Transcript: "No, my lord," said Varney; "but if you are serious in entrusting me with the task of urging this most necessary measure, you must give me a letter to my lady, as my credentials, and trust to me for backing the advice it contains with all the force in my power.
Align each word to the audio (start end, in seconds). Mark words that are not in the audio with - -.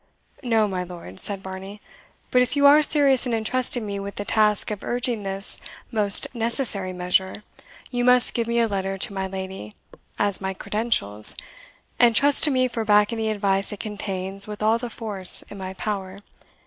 "No, 0.41 0.67
my 0.67 0.83
lord," 0.83 1.19
said 1.19 1.43
Varney; 1.43 1.79
"but 2.31 2.41
if 2.41 2.55
you 2.55 2.65
are 2.65 2.81
serious 2.81 3.27
in 3.27 3.35
entrusting 3.35 3.85
me 3.85 3.99
with 3.99 4.15
the 4.15 4.25
task 4.25 4.71
of 4.71 4.83
urging 4.83 5.21
this 5.21 5.59
most 5.91 6.25
necessary 6.33 6.91
measure, 6.91 7.43
you 7.91 8.03
must 8.03 8.33
give 8.33 8.47
me 8.47 8.59
a 8.59 8.67
letter 8.67 8.97
to 8.97 9.13
my 9.13 9.27
lady, 9.27 9.75
as 10.17 10.41
my 10.41 10.55
credentials, 10.55 11.35
and 11.99 12.15
trust 12.15 12.43
to 12.45 12.49
me 12.49 12.67
for 12.67 12.83
backing 12.83 13.19
the 13.19 13.29
advice 13.29 13.71
it 13.71 13.79
contains 13.81 14.47
with 14.47 14.63
all 14.63 14.79
the 14.79 14.89
force 14.89 15.43
in 15.51 15.59
my 15.59 15.75
power. 15.75 16.17